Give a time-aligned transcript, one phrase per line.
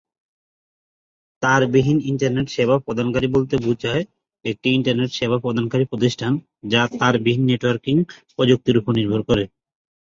[1.43, 4.03] তারবিহীন internet সেবা প্রদানকারী বলতে বুঝায়,
[4.45, 6.31] একটি ইন্টারনেট সেবা প্রদানকারী প্রতিষ্ঠান
[6.71, 7.95] যা তারবিহীন নেটওয়ার্কিং
[8.35, 9.43] প্রযুক্তির উপর নির্ভর করে।